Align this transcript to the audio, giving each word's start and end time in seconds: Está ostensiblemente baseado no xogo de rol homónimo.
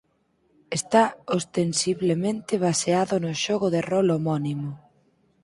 Está 0.79 1.03
ostensiblemente 1.37 2.53
baseado 2.67 3.13
no 3.23 3.31
xogo 3.43 3.67
de 3.75 3.81
rol 3.91 4.07
homónimo. 4.15 4.71